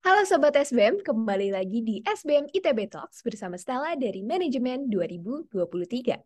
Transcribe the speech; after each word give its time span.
Halo 0.00 0.24
Sobat 0.24 0.56
SBM, 0.56 1.04
kembali 1.04 1.52
lagi 1.52 1.84
di 1.84 2.00
SBM 2.00 2.48
ITB 2.56 2.88
Talks 2.88 3.20
bersama 3.20 3.60
Stella 3.60 3.92
dari 4.00 4.24
Manajemen 4.24 4.88
2023. 4.88 6.24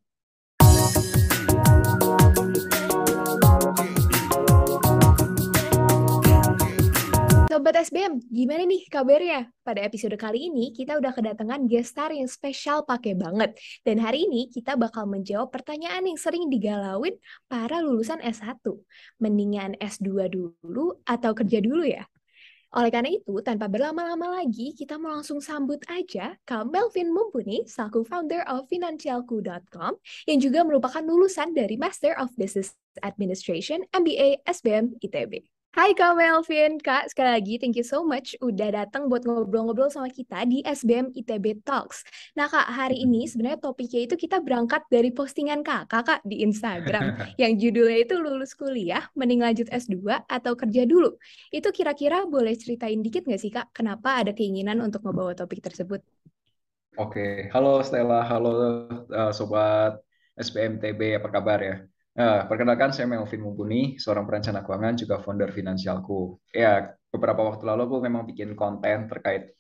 Sobat 7.50 7.74
SBM, 7.82 8.22
gimana 8.30 8.62
nih 8.62 8.86
kabarnya? 8.86 9.50
Pada 9.66 9.82
episode 9.82 10.14
kali 10.22 10.54
ini, 10.54 10.70
kita 10.70 10.94
udah 10.94 11.10
kedatangan 11.10 11.66
guest 11.66 11.98
star 11.98 12.14
yang 12.14 12.30
spesial 12.30 12.86
pakai 12.86 13.18
banget. 13.18 13.58
Dan 13.82 13.98
hari 13.98 14.30
ini, 14.30 14.54
kita 14.54 14.78
bakal 14.78 15.10
menjawab 15.10 15.50
pertanyaan 15.50 16.06
yang 16.06 16.14
sering 16.14 16.46
digalauin 16.46 17.18
para 17.50 17.82
lulusan 17.82 18.22
S1. 18.22 18.62
Mendingan 19.18 19.74
S2 19.82 20.30
dulu 20.30 21.02
atau 21.02 21.34
kerja 21.34 21.58
dulu 21.58 21.82
ya? 21.82 22.06
Oleh 22.74 22.90
karena 22.90 23.10
itu, 23.14 23.38
tanpa 23.38 23.70
berlama-lama 23.70 24.42
lagi, 24.42 24.74
kita 24.74 24.98
mau 24.98 25.14
langsung 25.14 25.38
sambut 25.38 25.78
aja 25.86 26.34
Kak 26.42 26.66
Melvin 26.66 27.14
Mumpuni, 27.14 27.62
selaku 27.70 28.02
founder 28.02 28.42
of 28.50 28.66
Financialku.com, 28.66 29.94
yang 30.26 30.38
juga 30.42 30.66
merupakan 30.66 30.98
lulusan 30.98 31.54
dari 31.54 31.78
Master 31.78 32.18
of 32.18 32.34
Business 32.34 32.74
Administration 33.06 33.86
MBA 33.94 34.42
SBM 34.42 34.98
ITB. 34.98 35.53
Hai 35.74 35.90
Kak 35.90 36.14
Melvin, 36.14 36.78
Kak 36.78 37.10
sekali 37.10 37.34
lagi 37.34 37.58
thank 37.58 37.74
you 37.74 37.82
so 37.82 38.06
much 38.06 38.38
udah 38.38 38.70
datang 38.70 39.10
buat 39.10 39.26
ngobrol-ngobrol 39.26 39.90
sama 39.90 40.06
kita 40.06 40.46
di 40.46 40.62
SBM 40.62 41.10
ITB 41.10 41.66
Talks. 41.66 42.06
Nah 42.38 42.46
Kak, 42.46 42.70
hari 42.70 43.02
ini 43.02 43.26
sebenarnya 43.30 43.58
topiknya 43.58 44.06
itu 44.06 44.14
kita 44.14 44.38
berangkat 44.38 44.86
dari 44.86 45.10
postingan 45.10 45.66
Kakak 45.66 46.02
Kak 46.06 46.20
di 46.22 46.46
Instagram 46.46 47.18
yang 47.42 47.58
judulnya 47.58 48.06
itu 48.06 48.14
lulus 48.14 48.54
kuliah, 48.54 49.02
mending 49.18 49.42
lanjut 49.42 49.66
S2 49.66 50.22
atau 50.30 50.54
kerja 50.54 50.86
dulu. 50.86 51.18
Itu 51.50 51.74
kira-kira 51.74 52.22
boleh 52.22 52.54
ceritain 52.54 53.02
dikit 53.02 53.26
nggak 53.26 53.42
sih 53.42 53.50
Kak, 53.50 53.74
kenapa 53.74 54.22
ada 54.22 54.30
keinginan 54.30 54.78
untuk 54.78 55.02
membawa 55.02 55.34
topik 55.34 55.58
tersebut? 55.58 55.98
Oke, 57.02 57.50
halo 57.50 57.82
Stella, 57.82 58.22
halo 58.22 58.50
uh, 59.10 59.34
Sobat 59.34 59.98
SBM 60.38 60.78
TB, 60.78 61.18
apa 61.18 61.34
kabar 61.34 61.58
ya? 61.58 61.82
Nah, 62.14 62.46
perkenalkan 62.46 62.94
saya 62.94 63.10
Melvin 63.10 63.42
Mumpuni, 63.42 63.98
seorang 63.98 64.22
perencana 64.22 64.62
keuangan 64.62 64.94
juga 64.94 65.18
founder 65.18 65.50
Finansialku. 65.50 66.38
Ya, 66.54 66.94
beberapa 67.10 67.42
waktu 67.42 67.66
lalu 67.66 67.90
aku 67.90 67.96
memang 68.06 68.22
bikin 68.22 68.54
konten 68.54 69.10
terkait 69.10 69.50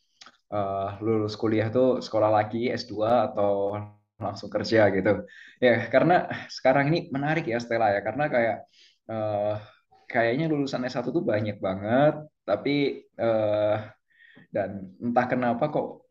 uh, 0.54 0.94
lulus 1.02 1.34
kuliah 1.34 1.66
tuh 1.74 1.98
sekolah 1.98 2.30
lagi 2.30 2.70
S2 2.70 2.94
atau 3.34 3.74
langsung 4.22 4.46
kerja 4.46 4.86
gitu. 4.94 5.26
Ya, 5.58 5.90
karena 5.90 6.30
sekarang 6.46 6.94
ini 6.94 7.10
menarik 7.10 7.50
ya 7.50 7.58
Stella 7.58 7.90
ya, 7.90 8.00
karena 8.06 8.30
kayak 8.30 8.58
uh, 9.10 9.58
kayaknya 10.06 10.46
lulusan 10.46 10.86
S1 10.86 11.10
tuh 11.10 11.26
banyak 11.26 11.58
banget, 11.58 12.22
tapi 12.46 13.02
uh, 13.18 13.82
dan 14.54 14.94
entah 15.02 15.26
kenapa 15.26 15.74
kok 15.74 16.03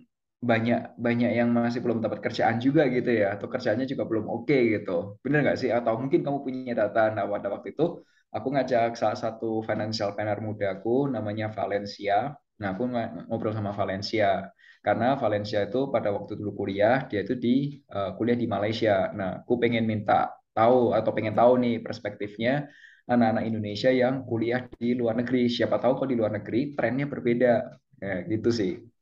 banyak 0.43 0.99
banyak 0.99 1.31
yang 1.39 1.49
masih 1.55 1.79
belum 1.79 2.03
dapat 2.03 2.19
kerjaan 2.19 2.59
juga 2.59 2.83
gitu 2.91 3.07
ya 3.21 3.39
atau 3.39 3.47
kerjanya 3.47 3.87
juga 3.87 4.03
belum 4.03 4.25
oke 4.27 4.43
okay, 4.51 4.61
gitu. 4.75 5.15
Bener 5.23 5.39
nggak 5.47 5.57
sih? 5.61 5.69
Atau 5.71 5.95
mungkin 5.95 6.19
kamu 6.25 6.37
punya 6.43 6.73
data? 6.75 7.07
Nah 7.15 7.23
pada 7.31 7.47
waktu 7.47 7.71
itu 7.71 8.03
aku 8.35 8.47
ngajak 8.51 8.99
salah 8.99 9.15
satu 9.15 9.63
financial 9.63 10.11
planner 10.11 10.39
muda 10.43 10.75
aku 10.75 11.07
namanya 11.07 11.47
Valencia. 11.55 12.35
Nah 12.59 12.67
aku 12.75 12.83
ngobrol 13.31 13.55
sama 13.55 13.71
Valencia. 13.71 14.51
Karena 14.83 15.15
Valencia 15.15 15.63
itu 15.63 15.87
pada 15.87 16.11
waktu 16.11 16.35
dulu 16.35 16.67
kuliah 16.67 17.07
dia 17.07 17.23
itu 17.23 17.39
di 17.39 17.79
uh, 17.95 18.11
kuliah 18.19 18.35
di 18.35 18.47
Malaysia. 18.51 19.15
Nah 19.15 19.47
aku 19.47 19.55
pengen 19.63 19.87
minta 19.87 20.27
tahu 20.51 20.91
atau 20.91 21.11
pengen 21.15 21.33
tahu 21.39 21.55
nih 21.63 21.79
perspektifnya 21.79 22.67
anak-anak 23.07 23.43
Indonesia 23.47 23.89
yang 23.95 24.27
kuliah 24.27 24.67
di 24.75 24.91
luar 24.99 25.15
negeri. 25.15 25.47
Siapa 25.47 25.79
tahu 25.79 26.03
kok 26.03 26.09
di 26.11 26.19
luar 26.19 26.35
negeri 26.35 26.75
trennya 26.75 27.07
berbeda. 27.07 27.53
Ya, 28.03 28.27
gitu 28.27 28.51
sih 28.51 28.92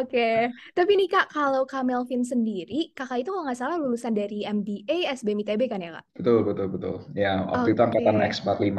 Oke, 0.00 0.50
tapi 0.72 0.92
nih 0.96 1.08
Kak, 1.10 1.26
kalau 1.30 1.68
Kak 1.68 1.84
Melvin 1.84 2.24
sendiri, 2.24 2.90
Kakak 2.96 3.24
itu 3.24 3.30
kalau 3.30 3.44
nggak 3.44 3.58
salah 3.58 3.76
lulusan 3.76 4.16
dari 4.16 4.44
MBA 4.48 5.10
SBM 5.20 5.44
ITB 5.44 5.62
kan 5.68 5.84
ya 5.84 6.00
Kak? 6.00 6.04
Betul, 6.16 6.38
betul, 6.48 6.66
betul. 6.72 6.96
Ya, 7.12 7.44
waktu 7.44 7.76
itu 7.76 7.82
angkatan 7.84 8.24
X45. 8.24 8.78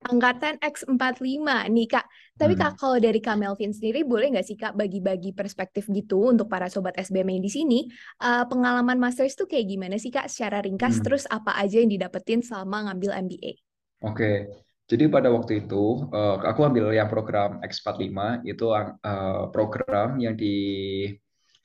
Angkatan 0.00 0.54
X45 0.64 1.68
nih 1.68 1.88
Kak. 1.92 2.06
Tapi 2.40 2.56
Kak, 2.56 2.72
hmm. 2.72 2.78
kalau 2.80 2.96
dari 2.96 3.20
Kak 3.20 3.36
Melvin 3.36 3.72
sendiri, 3.76 4.00
boleh 4.00 4.32
nggak 4.32 4.46
sih 4.48 4.56
Kak 4.56 4.72
bagi-bagi 4.72 5.36
perspektif 5.36 5.88
gitu 5.92 6.32
untuk 6.32 6.48
para 6.48 6.72
sobat 6.72 6.96
SBM 6.96 7.36
yang 7.36 7.44
di 7.44 7.52
sini? 7.52 7.78
Uh, 8.16 8.48
pengalaman 8.48 8.96
Masters 8.96 9.36
itu 9.36 9.44
kayak 9.44 9.68
gimana 9.68 9.96
sih 10.00 10.08
Kak 10.08 10.32
secara 10.32 10.64
ringkas? 10.64 11.00
Hmm. 11.00 11.04
Terus 11.04 11.24
apa 11.28 11.52
aja 11.56 11.76
yang 11.80 11.92
didapetin 11.92 12.40
selama 12.40 12.88
ngambil 12.88 13.12
MBA? 13.28 13.52
Oke, 14.00 14.48
jadi 14.90 15.06
pada 15.06 15.30
waktu 15.30 15.62
itu 15.62 16.10
uh, 16.10 16.42
aku 16.42 16.66
ambil 16.66 16.90
yang 16.90 17.06
program 17.06 17.62
X45 17.62 18.42
itu 18.42 18.66
uh, 18.74 19.46
program 19.54 20.18
yang 20.18 20.34
di 20.34 20.58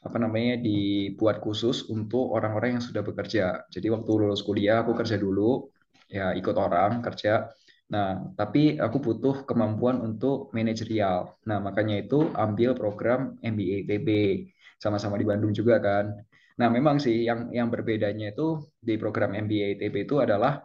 apa 0.06 0.22
namanya 0.22 0.62
dibuat 0.62 1.42
khusus 1.42 1.90
untuk 1.90 2.30
orang-orang 2.38 2.78
yang 2.78 2.84
sudah 2.86 3.02
bekerja. 3.02 3.66
Jadi 3.74 3.90
waktu 3.90 4.12
lulus 4.14 4.46
kuliah 4.46 4.86
aku 4.86 4.94
kerja 4.94 5.18
dulu, 5.18 5.66
ya 6.06 6.38
ikut 6.38 6.54
orang 6.54 7.02
kerja. 7.02 7.50
Nah, 7.90 8.30
tapi 8.38 8.78
aku 8.78 9.02
butuh 9.02 9.50
kemampuan 9.50 9.98
untuk 10.06 10.54
manajerial. 10.54 11.34
Nah, 11.50 11.58
makanya 11.58 12.06
itu 12.06 12.30
ambil 12.38 12.78
program 12.78 13.34
MBA 13.42 13.90
TB. 13.90 14.10
Sama-sama 14.78 15.18
di 15.18 15.26
Bandung 15.26 15.50
juga 15.50 15.82
kan. 15.82 16.14
Nah, 16.62 16.70
memang 16.70 17.02
sih 17.02 17.26
yang 17.26 17.50
yang 17.50 17.74
berbedanya 17.74 18.30
itu 18.30 18.62
di 18.78 19.02
program 19.02 19.34
MBA 19.34 19.82
TB 19.82 20.06
itu 20.06 20.22
adalah 20.22 20.62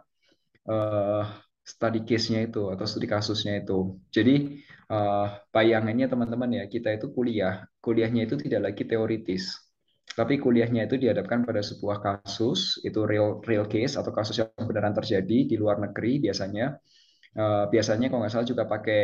uh, 0.69 1.25
study 1.61 2.03
case-nya 2.03 2.49
itu 2.49 2.73
atau 2.73 2.85
studi 2.89 3.07
kasusnya 3.07 3.61
itu. 3.61 4.01
Jadi 4.09 4.61
uh, 4.89 5.27
bayangannya 5.53 6.09
teman-teman 6.09 6.49
ya 6.61 6.63
kita 6.65 6.93
itu 6.97 7.13
kuliah, 7.13 7.65
kuliahnya 7.79 8.25
itu 8.25 8.35
tidak 8.41 8.73
lagi 8.73 8.83
teoritis, 8.85 9.55
tapi 10.11 10.41
kuliahnya 10.41 10.89
itu 10.89 10.99
dihadapkan 10.99 11.47
pada 11.47 11.63
sebuah 11.63 12.03
kasus 12.03 12.81
itu 12.83 13.05
real 13.07 13.39
real 13.45 13.69
case 13.69 13.95
atau 13.95 14.11
kasus 14.11 14.41
yang 14.43 14.49
beneran 14.67 14.91
terjadi 14.91 15.37
di 15.47 15.55
luar 15.55 15.79
negeri 15.79 16.19
biasanya. 16.19 16.75
Uh, 17.31 17.63
biasanya 17.71 18.11
kalau 18.11 18.27
nggak 18.27 18.33
salah 18.35 18.47
juga 18.47 18.63
pakai 18.67 19.01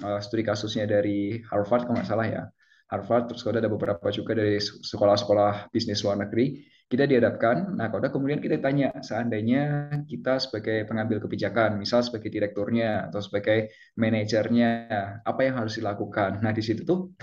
uh, 0.00 0.16
studi 0.24 0.40
kasusnya 0.40 0.88
dari 0.88 1.44
Harvard 1.44 1.84
kalau 1.84 2.00
nggak 2.00 2.08
salah 2.08 2.26
ya. 2.26 2.42
Harvard 2.90 3.30
terus 3.30 3.46
ada 3.46 3.70
beberapa 3.70 4.10
juga 4.10 4.34
dari 4.34 4.58
sekolah-sekolah 4.58 5.70
bisnis 5.70 6.02
luar 6.02 6.26
negeri 6.26 6.58
kita 6.90 7.06
dihadapkan. 7.06 7.78
Nah, 7.78 7.86
kalau 7.86 8.10
kemudian 8.10 8.42
kita 8.42 8.58
tanya, 8.58 8.90
seandainya 8.98 9.94
kita 10.10 10.42
sebagai 10.42 10.82
pengambil 10.90 11.22
kebijakan, 11.22 11.78
misal 11.78 12.02
sebagai 12.02 12.34
direkturnya 12.34 13.06
atau 13.06 13.22
sebagai 13.22 13.70
manajernya, 13.94 14.70
apa 15.22 15.40
yang 15.46 15.62
harus 15.62 15.78
dilakukan? 15.78 16.42
Nah, 16.42 16.50
di 16.50 16.62
situ 16.66 16.82
tuh 16.82 17.14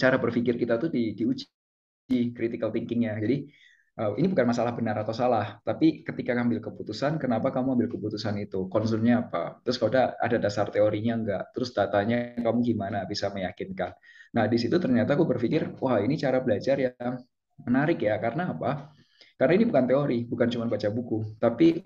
cara 0.00 0.16
berpikir 0.16 0.56
kita 0.56 0.80
tuh 0.80 0.88
di, 0.88 1.12
diuji 1.12 1.44
critical 2.32 2.72
thinkingnya. 2.72 3.20
Jadi 3.20 3.44
uh, 4.00 4.16
ini 4.16 4.24
bukan 4.32 4.48
masalah 4.48 4.72
benar 4.72 4.96
atau 5.04 5.12
salah, 5.12 5.60
tapi 5.60 6.00
ketika 6.00 6.32
ngambil 6.40 6.64
keputusan, 6.64 7.20
kenapa 7.20 7.52
kamu 7.52 7.76
ambil 7.76 7.88
keputusan 7.92 8.40
itu? 8.40 8.72
Concernnya 8.72 9.28
apa? 9.28 9.60
Terus 9.68 9.76
kalau 9.76 9.92
ada, 10.00 10.16
ada 10.16 10.36
dasar 10.40 10.72
teorinya 10.72 11.12
enggak? 11.20 11.44
Terus 11.52 11.76
datanya 11.76 12.40
kamu 12.40 12.72
gimana 12.72 13.04
bisa 13.04 13.28
meyakinkan? 13.28 13.92
Nah, 14.32 14.48
di 14.48 14.56
situ 14.56 14.80
ternyata 14.80 15.12
aku 15.12 15.28
berpikir, 15.28 15.76
wah 15.76 16.00
ini 16.00 16.16
cara 16.16 16.40
belajar 16.40 16.80
yang 16.80 17.20
menarik 17.62 18.02
ya 18.02 18.18
karena 18.18 18.50
apa? 18.50 18.90
Karena 19.38 19.52
ini 19.58 19.64
bukan 19.66 19.84
teori, 19.86 20.18
bukan 20.26 20.48
cuma 20.50 20.64
baca 20.70 20.88
buku, 20.90 21.38
tapi 21.38 21.78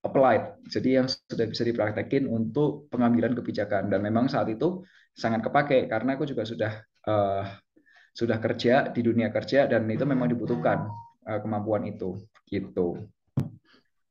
applied. 0.00 0.60
Jadi 0.68 0.88
yang 1.00 1.06
sudah 1.08 1.46
bisa 1.48 1.62
dipraktekin 1.64 2.24
untuk 2.28 2.88
pengambilan 2.88 3.36
kebijakan 3.36 3.92
dan 3.92 4.00
memang 4.00 4.32
saat 4.32 4.48
itu 4.48 4.84
sangat 5.12 5.44
kepake 5.44 5.88
karena 5.92 6.16
aku 6.16 6.24
juga 6.24 6.48
sudah 6.48 6.72
uh, 7.04 7.44
sudah 8.16 8.36
kerja 8.40 8.88
di 8.90 9.00
dunia 9.04 9.28
kerja 9.28 9.68
dan 9.68 9.86
itu 9.88 10.04
memang 10.08 10.28
dibutuhkan 10.32 10.88
uh, 11.28 11.38
kemampuan 11.40 11.84
itu 11.88 12.16
gitu. 12.48 12.96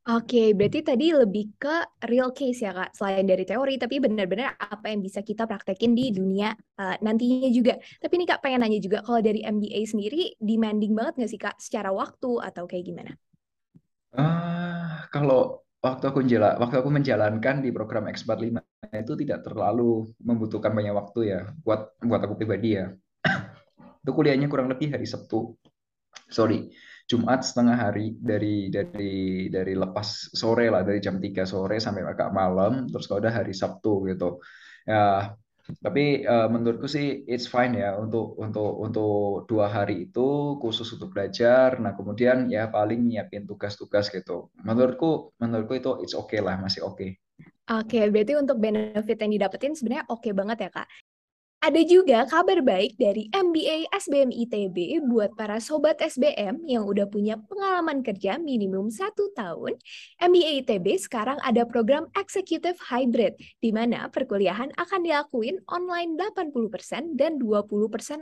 Oke, 0.09 0.57
berarti 0.57 0.81
tadi 0.81 1.13
lebih 1.13 1.53
ke 1.61 2.01
real 2.09 2.33
case 2.33 2.65
ya 2.65 2.73
Kak, 2.73 2.97
selain 2.97 3.29
dari 3.29 3.45
teori, 3.45 3.77
tapi 3.77 4.01
benar-benar 4.01 4.57
apa 4.57 4.89
yang 4.89 5.05
bisa 5.05 5.21
kita 5.21 5.45
praktekin 5.45 5.93
di 5.93 6.09
dunia 6.09 6.49
uh, 6.81 6.97
nantinya 7.05 7.45
juga. 7.53 7.77
Tapi 7.77 8.13
ini 8.17 8.25
Kak 8.25 8.41
pengen 8.41 8.65
nanya 8.65 8.81
juga, 8.81 9.05
kalau 9.05 9.21
dari 9.21 9.45
MBA 9.45 9.85
sendiri 9.85 10.33
demanding 10.41 10.97
banget 10.97 11.13
nggak 11.21 11.29
sih 11.29 11.37
Kak, 11.37 11.61
secara 11.61 11.93
waktu 11.93 12.41
atau 12.41 12.65
kayak 12.65 12.89
gimana? 12.89 13.13
Uh, 14.17 15.05
kalau 15.13 15.61
waktu 15.77 16.09
aku 16.09 16.25
menjalan, 16.25 16.57
waktu 16.57 16.75
aku 16.81 16.89
menjalankan 16.89 17.55
di 17.61 17.69
program 17.69 18.09
X45 18.09 18.57
itu 18.89 19.13
tidak 19.13 19.45
terlalu 19.45 20.09
membutuhkan 20.25 20.73
banyak 20.73 20.95
waktu 20.97 21.37
ya, 21.37 21.41
buat 21.61 21.93
buat 22.01 22.21
aku 22.25 22.33
pribadi 22.33 22.81
ya. 22.81 22.89
itu 24.01 24.09
kuliahnya 24.09 24.49
kurang 24.49 24.73
lebih 24.73 24.89
hari 24.89 25.05
Sabtu, 25.05 25.53
sorry, 26.33 26.73
Jumat 27.09 27.41
setengah 27.41 27.73
hari 27.73 28.13
dari 28.21 28.69
dari 28.69 29.49
dari 29.49 29.73
lepas 29.73 30.29
sore 30.29 30.69
lah 30.69 30.85
dari 30.85 31.01
jam 31.01 31.17
3 31.17 31.41
sore 31.41 31.81
sampai 31.81 32.05
agak 32.05 32.29
malam 32.29 32.85
terus 32.85 33.09
kalau 33.09 33.25
udah 33.25 33.33
hari 33.33 33.57
Sabtu 33.57 34.05
gitu 34.13 34.37
ya 34.85 35.33
tapi 35.81 36.25
uh, 36.25 36.49
menurutku 36.49 36.89
sih 36.89 37.25
it's 37.29 37.45
fine 37.45 37.77
ya 37.77 37.93
untuk 37.97 38.33
untuk 38.41 38.73
untuk 38.81 39.45
dua 39.45 39.69
hari 39.69 40.09
itu 40.09 40.57
khusus 40.57 40.89
untuk 40.97 41.13
belajar 41.13 41.77
nah 41.77 41.93
kemudian 41.93 42.49
ya 42.49 42.69
paling 42.69 43.05
nyiapin 43.05 43.45
tugas-tugas 43.45 44.09
gitu 44.09 44.49
menurutku 44.65 45.33
menurutku 45.37 45.77
itu 45.77 45.91
it's 46.01 46.17
okay 46.17 46.41
lah 46.41 46.57
masih 46.57 46.85
oke 46.85 46.97
okay. 46.97 47.11
Oke, 47.69 48.01
berarti 48.09 48.33
untuk 48.33 48.57
benefit 48.57 49.13
yang 49.21 49.29
didapetin 49.29 49.77
sebenarnya 49.77 50.09
oke 50.09 50.25
okay 50.25 50.33
banget 50.33 50.57
ya, 50.65 50.69
Kak. 50.73 50.89
Ada 51.59 51.83
juga 51.83 52.23
kabar 52.23 52.63
baik 52.63 52.95
dari 52.95 53.27
MBA 53.35 53.91
SBM 53.91 54.31
ITB 54.31 55.03
buat 55.03 55.35
para 55.35 55.59
sobat 55.59 55.99
SBM 55.99 56.63
yang 56.63 56.87
udah 56.87 57.03
punya 57.11 57.35
pengalaman 57.35 57.99
kerja 57.99 58.39
minimum 58.39 58.87
satu 58.87 59.27
tahun. 59.35 59.75
MBA 60.23 60.63
ITB 60.63 60.95
sekarang 60.95 61.35
ada 61.43 61.67
program 61.67 62.07
Executive 62.15 62.79
Hybrid, 62.79 63.35
di 63.59 63.75
mana 63.75 64.07
perkuliahan 64.07 64.71
akan 64.79 65.03
dilakuin 65.03 65.59
online 65.67 66.15
80% 66.15 67.19
dan 67.19 67.35
20% 67.43 67.67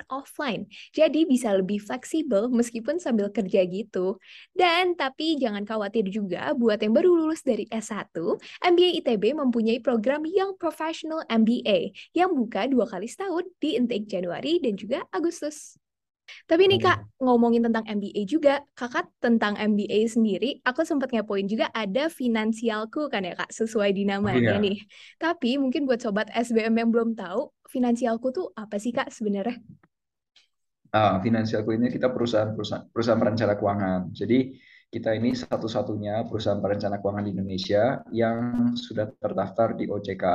offline. 0.10 0.66
Jadi 0.98 1.30
bisa 1.30 1.54
lebih 1.54 1.78
fleksibel 1.78 2.50
meskipun 2.50 2.98
sambil 2.98 3.30
kerja 3.30 3.62
gitu. 3.70 4.18
Dan 4.58 4.98
tapi 4.98 5.38
jangan 5.38 5.62
khawatir 5.62 6.10
juga 6.10 6.58
buat 6.58 6.82
yang 6.82 6.98
baru 6.98 7.14
lulus 7.14 7.46
dari 7.46 7.70
S1, 7.70 8.18
MBA 8.66 9.06
ITB 9.06 9.38
mempunyai 9.38 9.78
program 9.78 10.26
Young 10.26 10.58
Professional 10.58 11.22
MBA 11.30 11.94
yang 12.18 12.34
buka 12.34 12.66
dua 12.66 12.90
kali 12.90 13.06
setahun 13.06 13.27
tahun 13.28 13.46
di 13.60 13.76
intake 13.76 14.08
Januari 14.08 14.64
dan 14.64 14.80
juga 14.80 15.04
Agustus. 15.12 15.76
Tapi 16.48 16.68
nih 16.68 16.80
Kak, 16.84 17.24
ngomongin 17.24 17.64
tentang 17.64 17.88
MBA 17.88 18.28
juga, 18.28 18.60
Kakak 18.76 19.08
tentang 19.24 19.56
MBA 19.56 20.12
sendiri, 20.12 20.60
aku 20.64 20.84
sempat 20.84 21.12
ngepoin 21.12 21.48
juga 21.48 21.72
ada 21.72 22.12
finansialku 22.12 23.08
kan 23.08 23.24
ya 23.24 23.36
Kak, 23.36 23.52
sesuai 23.52 23.96
di 23.96 24.04
namanya 24.04 24.60
iya. 24.60 24.64
nih. 24.64 24.78
Tapi 25.20 25.56
mungkin 25.56 25.88
buat 25.88 26.04
sobat 26.04 26.28
SBM 26.36 26.76
yang 26.76 26.90
belum 26.92 27.16
tahu, 27.16 27.52
finansialku 27.72 28.32
tuh 28.36 28.52
apa 28.60 28.76
sih 28.76 28.92
Kak 28.92 29.08
sebenarnya? 29.12 29.56
Ah, 30.92 31.20
finansialku 31.20 31.76
ini 31.76 31.92
kita 31.92 32.12
perusahaan 32.12 32.56
perusahaan 32.56 32.88
perusahaan 32.92 33.20
perencana 33.20 33.54
keuangan. 33.60 34.02
Jadi 34.12 34.56
kita 34.88 35.12
ini 35.20 35.36
satu-satunya 35.36 36.24
perusahaan 36.32 36.64
perencana 36.64 37.04
keuangan 37.04 37.24
di 37.28 37.32
Indonesia 37.36 38.04
yang 38.12 38.72
sudah 38.76 39.12
terdaftar 39.20 39.76
di 39.76 39.92
OJK. 39.92 40.26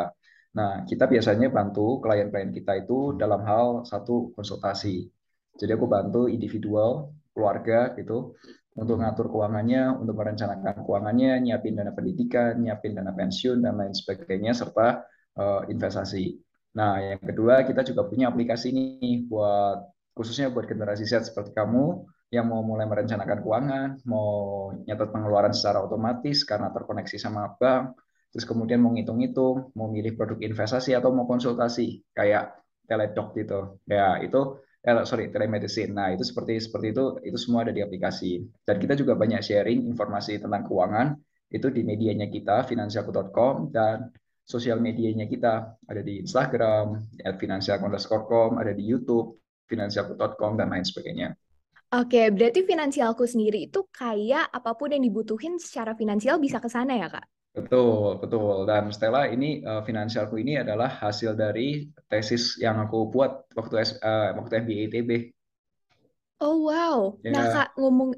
Nah, 0.52 0.84
kita 0.84 1.08
biasanya 1.08 1.48
bantu 1.48 2.04
klien-klien 2.04 2.52
kita 2.52 2.84
itu 2.84 3.16
dalam 3.16 3.40
hal 3.48 3.88
satu 3.88 4.36
konsultasi. 4.36 5.08
Jadi 5.56 5.70
aku 5.72 5.88
bantu 5.88 6.28
individual, 6.28 7.12
keluarga 7.32 7.96
gitu, 7.96 8.36
untuk 8.76 9.00
ngatur 9.00 9.28
keuangannya, 9.28 9.96
untuk 10.00 10.16
merencanakan 10.16 10.84
keuangannya, 10.84 11.40
nyiapin 11.44 11.76
dana 11.76 11.92
pendidikan, 11.92 12.60
nyiapin 12.60 12.96
dana 12.96 13.12
pensiun, 13.12 13.60
dan 13.60 13.80
lain 13.80 13.92
sebagainya, 13.92 14.52
serta 14.56 15.04
uh, 15.36 15.64
investasi. 15.68 16.40
Nah, 16.76 17.00
yang 17.00 17.20
kedua, 17.20 17.68
kita 17.68 17.84
juga 17.84 18.08
punya 18.08 18.32
aplikasi 18.32 18.72
ini 18.72 19.28
buat 19.28 19.92
khususnya 20.12 20.52
buat 20.52 20.68
generasi 20.68 21.08
Z 21.08 21.32
seperti 21.32 21.56
kamu 21.56 22.04
yang 22.32 22.48
mau 22.48 22.64
mulai 22.64 22.88
merencanakan 22.88 23.44
keuangan, 23.44 23.88
mau 24.08 24.72
nyatat 24.72 25.08
pengeluaran 25.12 25.52
secara 25.52 25.84
otomatis 25.84 26.44
karena 26.48 26.72
terkoneksi 26.72 27.16
sama 27.20 27.52
bank, 27.60 27.96
terus 28.32 28.48
kemudian 28.48 28.80
mau 28.80 28.96
ngitung-ngitung, 28.96 29.76
mau 29.76 29.92
milih 29.92 30.16
produk 30.16 30.40
investasi 30.40 30.96
atau 30.96 31.12
mau 31.12 31.28
konsultasi 31.28 32.00
kayak 32.16 32.56
teledoc 32.88 33.36
gitu. 33.36 33.78
Ya, 33.84 34.18
itu 34.24 34.58
eh, 34.82 35.04
sorry, 35.04 35.30
telemedicine. 35.30 35.92
Nah, 35.92 36.08
itu 36.10 36.24
seperti 36.24 36.58
seperti 36.58 36.96
itu 36.96 37.04
itu 37.22 37.38
semua 37.38 37.68
ada 37.68 37.72
di 37.76 37.84
aplikasi. 37.84 38.42
Dan 38.64 38.80
kita 38.80 38.96
juga 38.96 39.14
banyak 39.14 39.44
sharing 39.44 39.86
informasi 39.86 40.40
tentang 40.42 40.64
keuangan 40.66 41.14
itu 41.52 41.68
di 41.68 41.84
medianya 41.84 42.32
kita 42.32 42.64
finansialku.com 42.64 43.68
dan 43.68 44.08
sosial 44.42 44.80
medianya 44.80 45.28
kita 45.28 45.76
ada 45.86 46.00
di 46.00 46.24
Instagram 46.24 47.12
@finansialku_com, 47.20 48.58
ada 48.58 48.72
di 48.72 48.82
YouTube 48.82 49.38
finansialku.com 49.68 50.56
dan 50.58 50.72
lain 50.72 50.84
sebagainya. 50.84 51.36
Oke, 51.92 52.32
berarti 52.32 52.64
finansialku 52.64 53.28
sendiri 53.28 53.68
itu 53.68 53.84
kayak 53.92 54.48
apa 54.48 54.72
pun 54.72 54.96
yang 54.96 55.04
dibutuhin 55.04 55.60
secara 55.60 55.92
finansial 55.92 56.40
bisa 56.40 56.56
ke 56.56 56.68
sana 56.72 56.96
ya, 56.96 57.12
Kak? 57.12 57.28
Betul, 57.52 58.16
betul. 58.16 58.64
Dan 58.64 58.88
Stella, 58.88 59.28
ini 59.28 59.60
uh, 59.60 59.84
finansialku 59.84 60.40
ini 60.40 60.56
adalah 60.56 60.88
hasil 60.88 61.36
dari 61.36 61.84
tesis 62.08 62.56
yang 62.56 62.80
aku 62.80 63.12
buat 63.12 63.44
waktu 63.52 64.00
uh, 64.00 64.40
waktu 64.40 64.64
MBA 64.64 64.82
ITB. 64.88 65.10
Oh 66.40 66.64
wow. 66.64 67.14
Ya. 67.20 67.30
Nah 67.36 67.44
kak 67.52 67.68
ngomong 67.76 68.16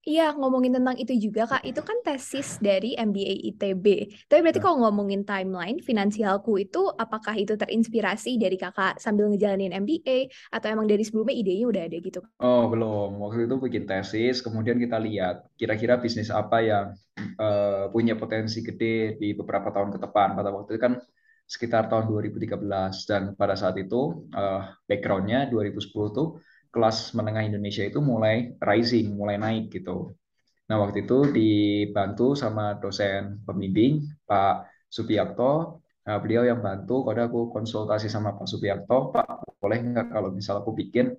Iya, 0.00 0.32
ngomongin 0.32 0.72
tentang 0.80 0.96
itu 0.96 1.12
juga, 1.28 1.44
Kak. 1.44 1.60
Itu 1.60 1.84
kan 1.84 2.00
tesis 2.00 2.56
dari 2.56 2.96
MBA 2.96 3.52
ITB. 3.52 3.86
Tapi 4.32 4.40
berarti 4.40 4.56
nah. 4.56 4.64
kalau 4.64 4.76
ngomongin 4.88 5.28
timeline, 5.28 5.76
finansialku 5.76 6.56
itu 6.56 6.88
apakah 6.96 7.36
itu 7.36 7.52
terinspirasi 7.52 8.40
dari 8.40 8.56
Kakak 8.56 8.96
sambil 8.96 9.28
ngejalanin 9.28 9.76
MBA 9.76 10.32
atau 10.56 10.72
emang 10.72 10.88
dari 10.88 11.04
sebelumnya 11.04 11.36
idenya 11.36 11.66
udah 11.68 11.82
ada 11.84 11.96
gitu? 12.00 12.20
Oh, 12.40 12.72
belum. 12.72 13.20
Waktu 13.20 13.44
itu 13.44 13.56
bikin 13.60 13.84
tesis, 13.84 14.40
kemudian 14.40 14.80
kita 14.80 14.96
lihat 14.96 15.44
kira-kira 15.60 16.00
bisnis 16.00 16.32
apa 16.32 16.64
yang 16.64 16.96
uh, 17.36 17.92
punya 17.92 18.16
potensi 18.16 18.64
gede 18.64 19.20
di 19.20 19.36
beberapa 19.36 19.68
tahun 19.68 19.92
ke 19.92 19.98
depan. 20.00 20.32
Pada 20.32 20.48
waktu 20.48 20.76
itu 20.76 20.80
kan 20.80 20.96
sekitar 21.44 21.92
tahun 21.92 22.08
2013 22.08 22.56
dan 23.04 23.22
pada 23.36 23.52
saat 23.52 23.76
itu 23.76 24.24
uh, 24.32 24.64
backgroundnya 24.88 25.50
2010 25.52 25.92
tuh 26.16 26.40
kelas 26.70 27.12
menengah 27.18 27.42
Indonesia 27.46 27.82
itu 27.82 27.98
mulai 27.98 28.54
rising, 28.62 29.18
mulai 29.18 29.36
naik 29.36 29.74
gitu. 29.74 30.14
Nah, 30.70 30.76
waktu 30.78 31.02
itu 31.02 31.26
dibantu 31.34 32.38
sama 32.38 32.78
dosen 32.78 33.42
pembimbing 33.42 34.06
Pak 34.22 34.70
Supiakto. 34.86 35.82
Nah, 36.06 36.16
beliau 36.22 36.46
yang 36.46 36.62
bantu, 36.62 37.02
kalau 37.02 37.22
aku 37.26 37.40
konsultasi 37.50 38.06
sama 38.06 38.38
Pak 38.38 38.46
Supiakto, 38.46 39.10
Pak 39.10 39.58
boleh 39.58 39.78
nggak 39.82 40.14
kalau 40.14 40.30
misal 40.30 40.62
aku 40.62 40.70
bikin 40.70 41.10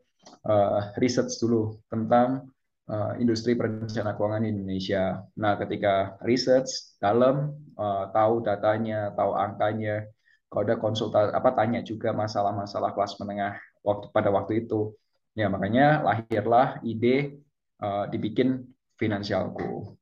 uh, 0.48 0.96
research 0.98 1.36
dulu 1.44 1.76
tentang 1.92 2.48
uh, 2.88 3.14
industri 3.20 3.60
perencana 3.60 4.16
keuangan 4.16 4.48
di 4.48 4.50
Indonesia. 4.56 5.20
Nah, 5.36 5.60
ketika 5.60 6.16
research 6.24 6.98
dalam, 7.04 7.52
uh, 7.76 8.08
tahu 8.16 8.40
datanya, 8.48 9.12
tahu 9.12 9.36
angkanya, 9.36 10.08
ada 10.52 10.76
konsultasi 10.76 11.32
apa 11.32 11.56
tanya 11.56 11.80
juga 11.80 12.12
masalah-masalah 12.12 12.92
kelas 12.92 13.16
menengah 13.24 13.56
waktu 13.88 14.12
pada 14.12 14.30
waktu 14.32 14.68
itu 14.68 14.92
Ya, 15.32 15.48
makanya 15.48 16.04
lahirlah 16.04 16.84
ide 16.84 17.40
uh, 17.80 18.08
dibikin 18.12 18.68
finansialku. 19.00 19.96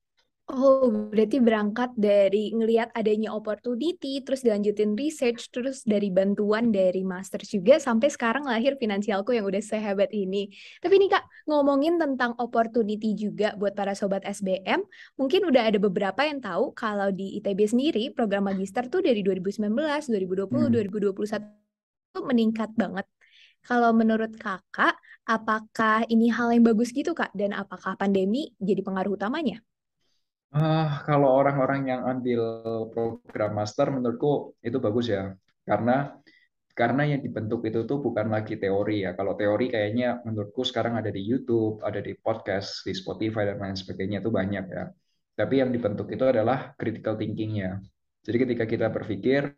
Oh, 0.50 0.90
berarti 1.14 1.38
berangkat 1.38 1.94
dari 1.94 2.50
ngelihat 2.50 2.90
adanya 2.98 3.30
opportunity, 3.38 4.18
terus 4.26 4.42
dilanjutin 4.42 4.98
research, 4.98 5.54
terus 5.54 5.86
dari 5.86 6.10
bantuan 6.10 6.74
dari 6.74 7.06
master 7.06 7.46
juga, 7.46 7.78
sampai 7.78 8.10
sekarang 8.10 8.50
lahir 8.50 8.74
finansialku 8.74 9.30
yang 9.30 9.46
udah 9.46 9.62
sehebat 9.62 10.10
ini. 10.10 10.50
Tapi 10.82 11.06
nih 11.06 11.14
Kak, 11.14 11.24
ngomongin 11.46 12.02
tentang 12.02 12.34
opportunity 12.42 13.14
juga 13.14 13.54
buat 13.62 13.78
para 13.78 13.94
sobat 13.94 14.26
SBM, 14.26 14.82
mungkin 15.22 15.46
udah 15.54 15.70
ada 15.70 15.78
beberapa 15.78 16.26
yang 16.26 16.42
tahu 16.42 16.74
kalau 16.74 17.14
di 17.14 17.38
ITB 17.38 17.70
sendiri, 17.70 18.04
program 18.10 18.50
magister 18.50 18.90
tuh 18.90 19.06
dari 19.06 19.22
2019, 19.22 19.70
2020, 19.70 20.50
hmm. 20.50 21.14
2021 21.14 21.46
tuh 22.10 22.26
meningkat 22.26 22.74
banget. 22.74 23.06
Kalau 23.66 23.92
menurut 23.92 24.34
kakak, 24.40 24.96
apakah 25.28 26.08
ini 26.08 26.32
hal 26.32 26.52
yang 26.56 26.66
bagus 26.66 26.90
gitu 26.96 27.12
kak? 27.14 27.30
Dan 27.36 27.54
apakah 27.54 28.00
pandemi 28.00 28.52
jadi 28.58 28.82
pengaruh 28.82 29.20
utamanya? 29.20 29.60
Uh, 30.50 30.90
kalau 31.06 31.30
orang-orang 31.30 31.86
yang 31.86 32.02
ambil 32.10 32.42
program 32.90 33.54
master, 33.54 33.94
menurutku 33.94 34.58
itu 34.66 34.82
bagus 34.82 35.14
ya, 35.14 35.38
karena 35.62 36.18
karena 36.74 37.04
yang 37.06 37.22
dibentuk 37.22 37.62
itu 37.68 37.86
tuh 37.86 38.00
bukan 38.02 38.32
lagi 38.32 38.56
teori 38.56 39.04
ya. 39.06 39.14
Kalau 39.14 39.36
teori 39.36 39.68
kayaknya 39.70 40.24
menurutku 40.24 40.64
sekarang 40.66 40.98
ada 40.98 41.12
di 41.12 41.22
YouTube, 41.22 41.84
ada 41.84 42.00
di 42.00 42.16
podcast, 42.16 42.88
di 42.88 42.96
Spotify 42.96 43.46
dan 43.52 43.60
lain 43.60 43.76
sebagainya 43.76 44.24
itu 44.24 44.32
banyak 44.32 44.66
ya. 44.72 44.88
Tapi 45.36 45.60
yang 45.60 45.76
dibentuk 45.76 46.08
itu 46.10 46.24
adalah 46.24 46.72
critical 46.80 47.20
thinking-nya. 47.20 47.84
Jadi 48.24 48.38
ketika 48.48 48.64
kita 48.64 48.88
berpikir, 48.90 49.54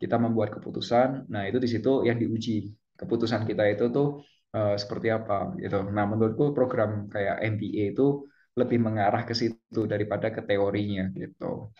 kita 0.00 0.16
membuat 0.16 0.58
keputusan, 0.58 1.28
nah 1.28 1.46
itu 1.46 1.62
di 1.62 1.68
situ 1.70 2.02
yang 2.08 2.18
diuji 2.18 2.72
keputusan 2.98 3.48
kita 3.48 3.64
itu 3.72 3.88
tuh 3.88 4.22
uh, 4.56 4.76
seperti 4.78 5.08
apa 5.12 5.56
gitu. 5.58 5.82
Nah, 5.88 6.04
menurutku 6.06 6.52
program 6.56 7.08
kayak 7.08 7.40
MBA 7.56 7.96
itu 7.96 8.28
lebih 8.52 8.78
mengarah 8.84 9.24
ke 9.24 9.32
situ 9.32 9.88
daripada 9.88 10.28
ke 10.28 10.44
teorinya 10.44 11.08
gitu. 11.16 11.72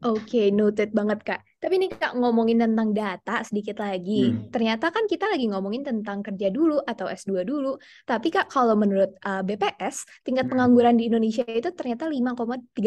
Oke, 0.00 0.32
okay, 0.32 0.46
noted 0.48 0.96
banget 0.96 1.20
Kak. 1.20 1.44
Tapi 1.60 1.76
nih 1.76 1.92
Kak 1.92 2.16
ngomongin 2.16 2.64
tentang 2.64 2.96
data 2.96 3.44
sedikit 3.44 3.84
lagi. 3.84 4.32
Hmm. 4.32 4.48
Ternyata 4.48 4.88
kan 4.88 5.04
kita 5.04 5.28
lagi 5.28 5.44
ngomongin 5.52 5.84
tentang 5.84 6.24
kerja 6.24 6.48
dulu 6.48 6.80
atau 6.80 7.04
S2 7.04 7.44
dulu. 7.44 7.76
Tapi 8.08 8.32
Kak 8.32 8.48
kalau 8.48 8.80
menurut 8.80 9.12
uh, 9.20 9.40
eh, 9.40 9.42
BPS, 9.44 10.24
tingkat 10.24 10.48
hmm. 10.48 10.56
pengangguran 10.56 10.96
di 10.96 11.12
Indonesia 11.12 11.44
itu 11.44 11.68
ternyata 11.76 12.08
5,38 12.08 12.80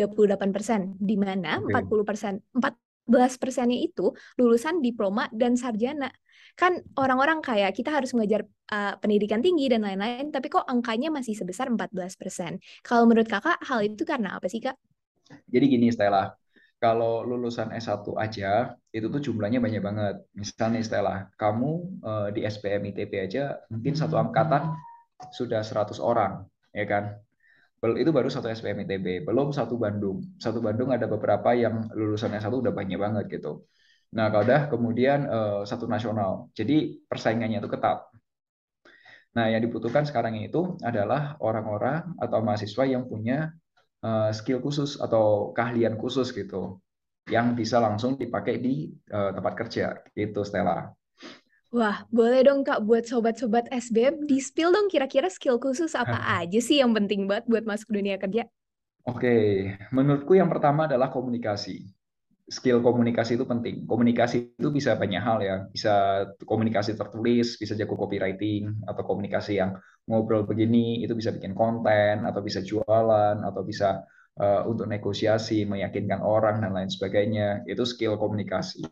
persen. 0.49 0.97
Di 0.97 1.13
mana 1.13 1.61
okay. 1.61 1.85
40 1.85 2.01
persen, 2.09 2.33
14 2.49 3.37
persennya 3.37 3.77
itu 3.77 4.09
lulusan 4.41 4.81
diploma 4.81 5.29
dan 5.29 5.53
sarjana 5.53 6.09
kan 6.53 6.81
orang-orang 6.97 7.41
kayak 7.41 7.73
kita 7.73 7.89
harus 7.89 8.13
mengajar 8.13 8.45
uh, 8.69 8.93
pendidikan 9.01 9.41
tinggi 9.41 9.69
dan 9.69 9.81
lain-lain, 9.81 10.29
tapi 10.29 10.53
kok 10.53 10.65
angkanya 10.69 11.09
masih 11.09 11.33
sebesar 11.33 11.69
14%. 11.69 12.61
Kalau 12.85 13.09
menurut 13.09 13.25
kakak, 13.25 13.57
hal 13.65 13.81
itu 13.81 14.05
karena 14.05 14.37
apa 14.37 14.45
sih 14.45 14.61
kak? 14.61 14.77
Jadi 15.49 15.65
gini 15.65 15.89
Stella, 15.89 16.29
kalau 16.77 17.25
lulusan 17.25 17.73
S1 17.73 18.05
aja, 18.19 18.77
itu 18.93 19.07
tuh 19.09 19.21
jumlahnya 19.23 19.57
banyak 19.63 19.81
banget. 19.81 20.15
Misalnya 20.37 20.81
Stella, 20.85 21.15
kamu 21.39 21.71
uh, 22.05 22.27
di 22.29 22.45
SPM 22.45 22.85
ITB 22.93 23.11
aja 23.23 23.57
mungkin 23.73 23.97
satu 23.97 24.19
angkatan 24.19 24.77
sudah 25.33 25.63
100 25.63 25.97
orang, 26.03 26.45
ya 26.75 26.85
kan? 26.85 27.17
itu 27.83 28.15
baru 28.15 28.31
satu 28.31 28.47
SPM 28.47 28.87
ITB, 28.87 29.27
belum 29.27 29.51
satu 29.51 29.75
Bandung. 29.75 30.23
Satu 30.39 30.63
Bandung 30.63 30.95
ada 30.95 31.03
beberapa 31.03 31.51
yang 31.51 31.91
lulusan 31.91 32.31
S1 32.31 32.55
udah 32.55 32.71
banyak 32.71 32.95
banget 32.95 33.27
gitu. 33.27 33.67
Nah, 34.13 34.29
kalau 34.29 34.45
udah 34.45 34.61
kemudian 34.69 35.25
uh, 35.25 35.61
satu 35.65 35.89
nasional. 35.89 36.53
Jadi 36.53 37.01
persaingannya 37.09 37.57
itu 37.57 37.69
ketat. 37.69 38.05
Nah, 39.33 39.49
yang 39.49 39.65
dibutuhkan 39.65 40.05
sekarang 40.05 40.37
itu 40.37 40.77
adalah 40.85 41.33
orang-orang 41.41 42.13
atau 42.21 42.39
mahasiswa 42.45 42.85
yang 42.85 43.09
punya 43.09 43.49
uh, 44.05 44.29
skill 44.29 44.61
khusus 44.61 45.01
atau 45.01 45.49
keahlian 45.57 45.97
khusus 45.97 46.29
gitu, 46.29 46.77
yang 47.25 47.57
bisa 47.57 47.81
langsung 47.81 48.13
dipakai 48.13 48.61
di 48.61 48.93
uh, 49.09 49.33
tempat 49.33 49.53
kerja, 49.57 50.05
gitu 50.13 50.45
Stella. 50.45 50.93
Wah, 51.73 52.05
boleh 52.13 52.45
dong 52.45 52.61
Kak 52.61 52.85
buat 52.85 53.09
sobat-sobat 53.09 53.65
SBM 53.73 54.29
di-spill 54.29 54.69
dong 54.69 54.93
kira-kira 54.93 55.25
skill 55.33 55.57
khusus 55.57 55.97
apa 55.97 56.21
aja 56.37 56.61
sih 56.61 56.77
yang 56.77 56.93
penting 56.93 57.25
banget 57.25 57.49
buat 57.49 57.65
masuk 57.65 57.89
dunia 57.89 58.21
kerja? 58.21 58.45
Oke, 59.09 59.73
menurutku 59.89 60.37
yang 60.37 60.53
pertama 60.53 60.85
adalah 60.85 61.09
komunikasi 61.09 61.89
skill 62.47 62.83
komunikasi 62.83 63.39
itu 63.39 63.47
penting. 63.47 63.87
Komunikasi 63.87 64.59
itu 64.59 64.69
bisa 64.69 64.99
banyak 64.99 65.21
hal 65.23 65.39
ya, 65.39 65.55
bisa 65.71 66.27
komunikasi 66.43 66.95
tertulis, 66.99 67.55
bisa 67.55 67.73
jago 67.73 67.95
copywriting, 67.95 68.83
atau 68.83 69.03
komunikasi 69.07 69.63
yang 69.63 69.79
ngobrol 70.07 70.43
begini, 70.43 70.99
itu 71.03 71.15
bisa 71.15 71.31
bikin 71.31 71.55
konten, 71.55 72.27
atau 72.27 72.43
bisa 72.43 72.59
jualan, 72.59 73.39
atau 73.47 73.61
bisa 73.63 74.03
uh, 74.43 74.67
untuk 74.67 74.91
negosiasi, 74.91 75.63
meyakinkan 75.63 76.19
orang, 76.19 76.59
dan 76.59 76.75
lain 76.75 76.91
sebagainya. 76.91 77.63
Itu 77.63 77.87
skill 77.87 78.19
komunikasi. 78.19 78.83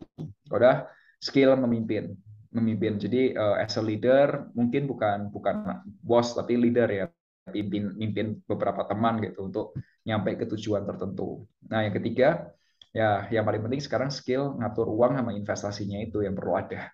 Udah 0.48 0.88
skill 1.20 1.52
memimpin. 1.60 2.16
Memimpin. 2.52 3.00
Jadi 3.00 3.36
uh, 3.36 3.60
as 3.60 3.76
a 3.76 3.84
leader, 3.84 4.48
mungkin 4.56 4.88
bukan 4.88 5.28
bukan 5.28 5.84
bos, 6.00 6.32
tapi 6.32 6.56
leader 6.56 6.88
ya. 6.88 7.06
Pimpin, 7.42 7.98
mimpin 7.98 8.38
beberapa 8.46 8.86
teman 8.86 9.18
gitu 9.18 9.50
untuk 9.50 9.74
nyampe 10.06 10.38
ke 10.38 10.46
tujuan 10.54 10.86
tertentu. 10.86 11.42
Nah, 11.66 11.82
yang 11.82 11.90
ketiga, 11.90 12.54
ya 12.92 13.26
yang 13.32 13.44
paling 13.48 13.64
penting 13.64 13.80
sekarang 13.80 14.12
skill 14.12 14.56
ngatur 14.60 14.88
uang 14.88 15.16
sama 15.16 15.32
investasinya 15.32 15.98
itu 16.04 16.20
yang 16.20 16.36
perlu 16.36 16.56
ada. 16.60 16.92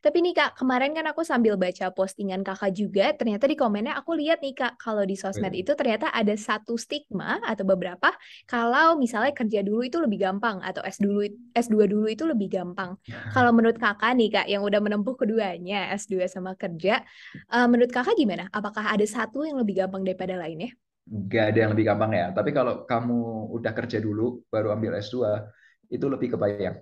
Tapi 0.00 0.24
nih 0.24 0.32
Kak, 0.32 0.56
kemarin 0.56 0.96
kan 0.96 1.04
aku 1.12 1.20
sambil 1.28 1.60
baca 1.60 1.92
postingan 1.92 2.40
Kakak 2.40 2.72
juga, 2.72 3.12
ternyata 3.12 3.44
di 3.44 3.52
komennya 3.52 4.00
aku 4.00 4.16
lihat 4.16 4.40
nih 4.40 4.56
Kak, 4.56 4.80
kalau 4.80 5.04
di 5.04 5.12
sosmed 5.12 5.52
itu 5.52 5.76
ternyata 5.76 6.08
ada 6.08 6.32
satu 6.32 6.80
stigma 6.80 7.36
atau 7.44 7.68
beberapa, 7.68 8.08
kalau 8.48 8.96
misalnya 8.96 9.36
kerja 9.36 9.60
dulu 9.60 9.84
itu 9.84 10.00
lebih 10.00 10.24
gampang, 10.24 10.64
atau 10.64 10.80
S 10.88 10.96
dulu 11.04 11.28
S2 11.52 11.84
dulu 11.84 12.08
itu 12.08 12.24
lebih 12.24 12.48
gampang. 12.48 12.96
Kalau 13.36 13.52
menurut 13.52 13.76
Kakak 13.76 14.16
nih 14.16 14.28
Kak, 14.32 14.46
yang 14.48 14.64
udah 14.64 14.80
menempuh 14.80 15.20
keduanya, 15.20 15.92
S2 15.92 16.24
sama 16.32 16.56
kerja, 16.56 17.04
uh, 17.52 17.68
menurut 17.68 17.92
Kakak 17.92 18.16
gimana? 18.16 18.48
Apakah 18.56 18.88
ada 18.96 19.04
satu 19.04 19.44
yang 19.44 19.60
lebih 19.60 19.84
gampang 19.84 20.00
daripada 20.00 20.40
lainnya? 20.40 20.72
Nggak 21.06 21.44
ada 21.54 21.58
yang 21.66 21.70
lebih 21.74 21.86
gampang 21.88 22.12
ya. 22.14 22.26
Tapi 22.30 22.50
kalau 22.52 22.84
kamu 22.84 23.50
udah 23.56 23.72
kerja 23.72 23.98
dulu, 23.98 24.44
baru 24.52 24.74
ambil 24.76 25.00
S2, 25.00 25.40
itu 25.90 26.06
lebih 26.06 26.36
kebayang. 26.36 26.78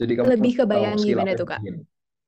Jadi 0.00 0.12
kamu 0.18 0.26
lebih 0.34 0.52
kebayang 0.64 0.98
gimana 0.98 1.32
tuh, 1.38 1.46
Kak? 1.46 1.60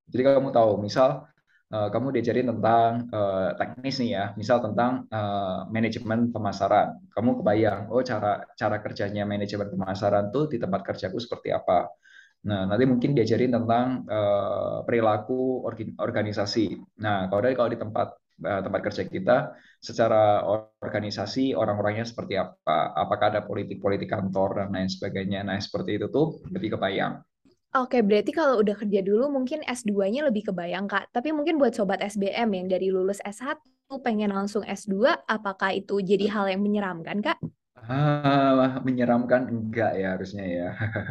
Jadi 0.04 0.22
kamu 0.22 0.52
tahu, 0.54 0.78
misal 0.84 1.26
uh, 1.74 1.88
kamu 1.90 2.14
diajarin 2.14 2.52
tentang 2.54 3.08
uh, 3.10 3.56
teknis 3.58 3.96
nih 3.98 4.10
ya, 4.14 4.24
misal 4.38 4.62
tentang 4.62 5.10
uh, 5.10 5.66
manajemen 5.72 6.30
pemasaran. 6.30 7.00
Kamu 7.10 7.42
kebayang, 7.42 7.90
oh 7.90 8.04
cara 8.04 8.46
cara 8.54 8.76
kerjanya 8.78 9.26
manajemen 9.26 9.72
pemasaran 9.72 10.30
tuh 10.30 10.46
di 10.46 10.62
tempat 10.62 10.86
kerjaku 10.86 11.18
seperti 11.18 11.50
apa. 11.50 11.90
Nah, 12.44 12.68
nanti 12.68 12.84
mungkin 12.84 13.16
diajarin 13.16 13.56
tentang 13.56 14.04
uh, 14.04 14.84
perilaku 14.84 15.64
organisasi. 15.96 16.76
Nah, 17.00 17.26
kalau 17.32 17.40
dari 17.40 17.56
kalau 17.56 17.72
di 17.72 17.80
tempat 17.80 18.08
tempat 18.40 18.80
kerja 18.90 19.06
kita 19.06 19.36
secara 19.78 20.42
organisasi 20.82 21.54
orang-orangnya 21.54 22.08
seperti 22.08 22.34
apa 22.40 22.96
apakah 22.96 23.30
ada 23.30 23.42
politik-politik 23.46 24.10
kantor 24.10 24.64
dan 24.64 24.74
lain 24.74 24.90
sebagainya 24.90 25.46
nah 25.46 25.54
seperti 25.60 26.02
itu 26.02 26.10
tuh 26.10 26.42
lebih 26.50 26.74
kebayang 26.74 27.22
Oke, 27.74 28.06
berarti 28.06 28.30
kalau 28.30 28.62
udah 28.62 28.78
kerja 28.78 29.02
dulu 29.02 29.34
mungkin 29.34 29.58
S2-nya 29.66 30.22
lebih 30.30 30.46
kebayang, 30.46 30.86
Kak. 30.86 31.10
Tapi 31.10 31.34
mungkin 31.34 31.58
buat 31.58 31.74
sobat 31.74 31.98
SBM 32.06 32.46
yang 32.54 32.66
dari 32.70 32.86
lulus 32.86 33.18
S1 33.26 33.58
pengen 33.98 34.30
langsung 34.30 34.62
S2, 34.62 35.26
apakah 35.26 35.74
itu 35.74 35.98
jadi 35.98 36.30
hal 36.30 36.54
yang 36.54 36.62
menyeramkan, 36.62 37.18
Kak? 37.18 37.42
Ah, 37.74 38.78
menyeramkan 38.78 39.50
enggak 39.50 39.98
ya 39.98 40.14
harusnya 40.14 40.44
ya. 40.46 40.68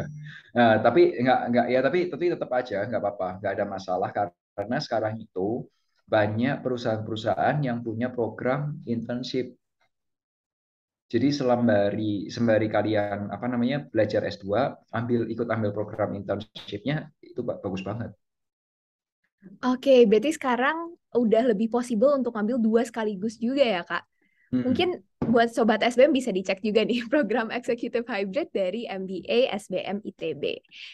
nah, 0.56 0.80
tapi 0.80 1.20
enggak 1.20 1.40
enggak 1.52 1.66
ya 1.68 1.80
tapi 1.84 2.00
tapi 2.08 2.26
tetap 2.32 2.50
aja 2.56 2.78
enggak 2.88 3.02
apa-apa, 3.04 3.28
enggak 3.44 3.52
ada 3.60 3.66
masalah 3.68 4.10
karena 4.56 4.78
sekarang 4.80 5.20
itu 5.20 5.68
banyak 6.04 6.62
perusahaan-perusahaan 6.62 7.64
yang 7.64 7.82
punya 7.82 8.12
program 8.12 8.80
internship. 8.86 9.56
Jadi 11.10 11.30
sembari 11.30 12.28
sembari 12.32 12.68
kalian 12.70 13.30
apa 13.30 13.46
namanya 13.46 13.86
belajar 13.86 14.26
S2, 14.26 14.74
ambil 14.90 15.30
ikut 15.30 15.46
ambil 15.46 15.70
program 15.70 16.18
internshipnya 16.18 17.14
itu 17.22 17.46
bagus 17.46 17.86
banget. 17.86 18.12
Oke, 19.62 20.08
berarti 20.08 20.32
sekarang 20.34 20.96
udah 21.14 21.54
lebih 21.54 21.68
possible 21.68 22.16
untuk 22.16 22.34
ambil 22.34 22.58
dua 22.58 22.82
sekaligus 22.88 23.36
juga 23.38 23.62
ya, 23.62 23.84
Kak? 23.84 24.04
Mungkin 24.54 25.02
buat 25.34 25.50
sobat 25.50 25.82
SBM 25.82 26.14
bisa 26.14 26.30
dicek 26.30 26.62
juga 26.62 26.86
nih 26.86 27.02
program 27.12 27.50
Executive 27.50 28.06
Hybrid 28.06 28.54
dari 28.54 28.86
MBA 28.86 29.50
SBM 29.50 30.06
ITB. 30.06 30.44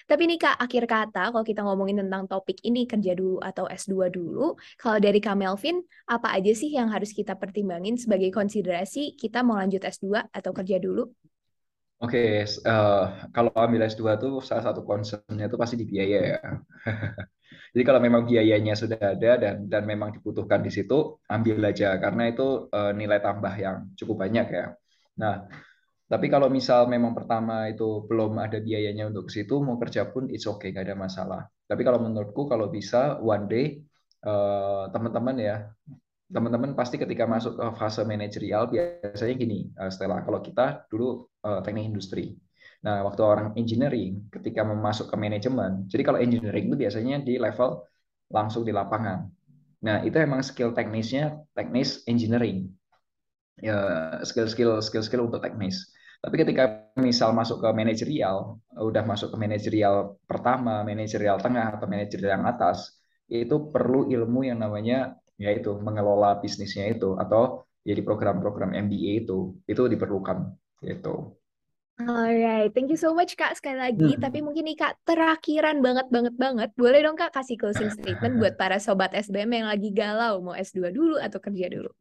Tapi 0.08 0.24
nih 0.32 0.40
Kak, 0.40 0.56
akhir 0.64 0.88
kata 0.88 1.36
kalau 1.36 1.44
kita 1.44 1.68
ngomongin 1.68 2.00
tentang 2.00 2.24
topik 2.24 2.64
ini 2.64 2.88
kerja 2.88 3.12
dulu 3.20 3.44
atau 3.44 3.68
S2 3.68 4.08
dulu, 4.08 4.56
kalau 4.80 5.04
dari 5.04 5.20
Kak 5.20 5.36
Melvin, 5.36 5.84
apa 6.08 6.32
aja 6.32 6.56
sih 6.56 6.72
yang 6.72 6.88
harus 6.88 7.12
kita 7.12 7.36
pertimbangin 7.36 8.00
sebagai 8.00 8.32
konsiderasi 8.32 9.20
kita 9.20 9.44
mau 9.44 9.60
lanjut 9.60 9.84
S2 9.84 10.32
atau 10.32 10.52
kerja 10.56 10.80
dulu? 10.80 11.12
Oke, 12.00 12.16
okay, 12.16 12.64
uh, 12.64 12.72
eh, 12.72 13.06
kalau 13.36 13.52
ambil 13.60 13.84
S2 13.84 14.16
tuh 14.16 14.40
salah 14.40 14.72
satu 14.72 14.88
concernnya 14.88 15.52
itu 15.52 15.60
pasti 15.60 15.76
di 15.76 15.84
biaya 15.84 16.20
ya. 16.32 16.40
Jadi 17.70 17.84
kalau 17.86 18.02
memang 18.02 18.26
biayanya 18.26 18.74
sudah 18.74 18.98
ada 18.98 19.32
dan 19.38 19.70
dan 19.70 19.84
memang 19.86 20.10
dibutuhkan 20.16 20.66
di 20.66 20.74
situ, 20.74 21.22
ambil 21.30 21.62
aja 21.70 21.96
karena 22.02 22.34
itu 22.34 22.66
uh, 22.74 22.92
nilai 22.98 23.22
tambah 23.22 23.54
yang 23.54 23.94
cukup 23.94 24.26
banyak 24.26 24.48
ya. 24.50 24.66
Nah, 25.22 25.46
tapi 26.10 26.26
kalau 26.34 26.50
misal 26.50 26.90
memang 26.90 27.14
pertama 27.14 27.70
itu 27.70 28.10
belum 28.10 28.42
ada 28.42 28.58
biayanya 28.58 29.14
untuk 29.14 29.30
ke 29.30 29.42
situ, 29.42 29.62
mau 29.62 29.78
kerja 29.78 30.10
pun 30.10 30.26
it's 30.34 30.50
okay, 30.50 30.74
gak 30.74 30.90
ada 30.90 30.98
masalah. 30.98 31.42
Tapi 31.70 31.86
kalau 31.86 32.02
menurutku 32.02 32.50
kalau 32.50 32.74
bisa 32.74 33.22
one 33.22 33.46
day 33.46 33.66
uh, 34.26 34.90
teman-teman 34.90 35.38
ya, 35.38 35.56
teman-teman 36.34 36.74
pasti 36.74 36.98
ketika 36.98 37.30
masuk 37.30 37.62
ke 37.62 37.66
fase 37.78 38.02
manajerial 38.02 38.66
biasanya 38.74 39.36
gini, 39.38 39.70
uh, 39.78 39.94
Stella, 39.94 40.26
kalau 40.26 40.42
kita 40.42 40.90
dulu 40.90 41.30
uh, 41.46 41.62
teknik 41.62 41.94
industri 41.94 42.34
Nah, 42.80 43.04
waktu 43.04 43.22
orang 43.22 43.48
engineering, 43.60 44.32
ketika 44.32 44.64
memasuk 44.64 45.12
ke 45.12 45.16
manajemen, 45.20 45.84
jadi 45.92 46.02
kalau 46.08 46.20
engineering 46.24 46.72
itu 46.72 46.78
biasanya 46.80 47.20
di 47.20 47.36
level 47.36 47.84
langsung 48.32 48.64
di 48.64 48.72
lapangan. 48.72 49.28
Nah, 49.84 50.04
itu 50.04 50.16
emang 50.16 50.40
skill 50.44 50.72
teknisnya 50.72 51.44
teknis 51.52 52.04
engineering. 52.08 52.72
Ya, 53.60 53.76
skill-skill 54.24 54.80
skill-skill 54.80 55.28
untuk 55.28 55.44
teknis. 55.44 55.92
Tapi 56.20 56.36
ketika 56.36 56.92
misal 57.00 57.32
masuk 57.36 57.64
ke 57.64 57.70
manajerial, 57.72 58.60
udah 58.76 59.04
masuk 59.04 59.36
ke 59.36 59.38
manajerial 59.40 60.20
pertama, 60.28 60.84
manajerial 60.84 61.40
tengah 61.40 61.80
atau 61.80 61.88
manajerial 61.88 62.40
yang 62.40 62.48
atas, 62.48 63.00
itu 63.32 63.72
perlu 63.72 64.08
ilmu 64.08 64.48
yang 64.48 64.60
namanya 64.60 65.16
yaitu 65.40 65.72
mengelola 65.80 66.36
bisnisnya 66.44 66.92
itu 66.92 67.16
atau 67.16 67.64
jadi 67.88 68.04
program-program 68.04 68.76
MBA 68.76 69.24
itu 69.24 69.56
itu 69.64 69.82
diperlukan 69.88 70.52
gitu. 70.84 71.40
Alright, 72.00 72.72
thank 72.72 72.88
you 72.88 72.96
so 72.96 73.12
much 73.12 73.36
Kak 73.36 73.60
sekali 73.60 73.76
lagi. 73.76 74.16
Hmm. 74.16 74.24
Tapi 74.24 74.40
mungkin 74.40 74.72
nih 74.72 74.80
Kak 74.80 75.04
terakhiran 75.04 75.84
banget 75.84 76.08
banget 76.08 76.36
banget. 76.40 76.70
Boleh 76.80 77.04
dong 77.04 77.20
Kak 77.20 77.36
kasih 77.36 77.60
closing 77.60 77.92
statement 77.92 78.40
buat 78.40 78.56
para 78.62 78.80
sobat 78.80 79.12
SBM 79.12 79.52
yang 79.52 79.68
lagi 79.68 79.92
galau 79.92 80.40
mau 80.40 80.56
S2 80.56 80.96
dulu 80.96 81.20
atau 81.20 81.40
kerja 81.44 81.68
dulu. 81.68 81.92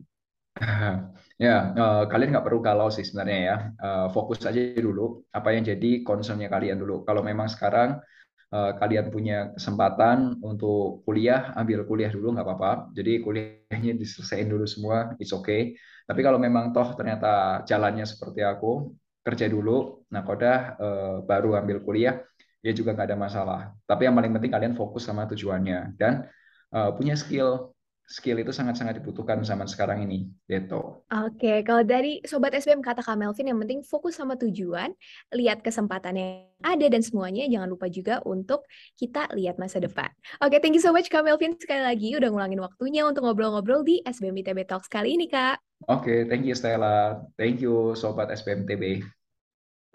Ya, 1.38 1.70
uh, 1.70 2.02
kalian 2.10 2.34
nggak 2.34 2.50
perlu 2.50 2.58
galau 2.58 2.90
sih 2.90 3.06
sebenarnya 3.06 3.38
ya. 3.38 3.56
Uh, 3.78 4.06
fokus 4.10 4.42
aja 4.42 4.58
dulu 4.58 5.22
apa 5.30 5.54
yang 5.54 5.62
jadi 5.62 6.02
concernnya 6.02 6.50
kalian 6.50 6.82
dulu. 6.82 7.06
Kalau 7.06 7.22
memang 7.22 7.46
sekarang 7.46 8.02
uh, 8.50 8.74
kalian 8.74 9.06
punya 9.14 9.54
kesempatan 9.54 10.42
untuk 10.42 11.06
kuliah, 11.06 11.54
ambil 11.54 11.86
kuliah 11.86 12.10
dulu 12.10 12.34
nggak 12.34 12.42
apa-apa. 12.42 12.90
Jadi 12.90 13.22
kuliahnya 13.22 13.94
diselesaikan 13.94 14.50
dulu 14.50 14.66
semua, 14.66 15.14
it's 15.22 15.30
okay. 15.30 15.78
Tapi 16.10 16.20
kalau 16.26 16.42
memang 16.42 16.74
toh 16.74 16.90
ternyata 16.98 17.62
jalannya 17.62 18.02
seperti 18.02 18.42
aku, 18.42 18.90
kerja 19.28 19.44
dulu, 19.52 20.08
nah 20.08 20.24
kodah 20.24 20.56
eh, 20.80 21.16
baru 21.28 21.60
ambil 21.60 21.84
kuliah, 21.84 22.24
ya 22.64 22.72
juga 22.72 22.96
nggak 22.96 23.12
ada 23.12 23.18
masalah. 23.20 23.60
Tapi 23.84 24.08
yang 24.08 24.16
paling 24.16 24.32
penting 24.32 24.52
kalian 24.56 24.72
fokus 24.72 25.04
sama 25.04 25.28
tujuannya 25.28 26.00
dan 26.00 26.24
eh, 26.72 26.90
punya 26.96 27.12
skill. 27.12 27.76
Skill 28.08 28.40
itu 28.40 28.56
sangat-sangat 28.56 29.04
dibutuhkan 29.04 29.36
zaman 29.44 29.68
sekarang 29.68 30.00
ini, 30.00 30.32
gitu. 30.48 31.04
Oke, 31.12 31.60
kalau 31.60 31.84
dari 31.84 32.24
Sobat 32.24 32.56
SBM 32.56 32.80
kata 32.80 33.04
Kak 33.04 33.20
Melvin, 33.20 33.52
yang 33.52 33.60
penting 33.60 33.84
fokus 33.84 34.16
sama 34.16 34.32
tujuan, 34.40 34.96
lihat 35.36 35.60
kesempatan 35.60 36.16
yang 36.16 36.48
ada, 36.64 36.88
dan 36.88 37.04
semuanya 37.04 37.44
jangan 37.52 37.68
lupa 37.68 37.84
juga 37.92 38.24
untuk 38.24 38.64
kita 38.96 39.28
lihat 39.36 39.60
masa 39.60 39.76
depan. 39.76 40.08
Oke, 40.40 40.56
thank 40.56 40.72
you 40.72 40.80
so 40.80 40.88
much 40.88 41.12
Kak 41.12 41.20
Melvin 41.20 41.60
sekali 41.60 41.84
lagi 41.84 42.16
udah 42.16 42.32
ngulangin 42.32 42.64
waktunya 42.64 43.04
untuk 43.04 43.28
ngobrol-ngobrol 43.28 43.84
di 43.84 44.00
SBM 44.08 44.40
ITB 44.40 44.64
Talks 44.64 44.88
kali 44.88 45.12
ini, 45.20 45.28
Kak. 45.28 45.60
Oke, 45.84 46.24
thank 46.32 46.48
you 46.48 46.56
Stella. 46.56 47.20
Thank 47.36 47.60
you 47.60 47.92
Sobat 47.92 48.32
SBM 48.32 48.64
ITB. 48.64 49.04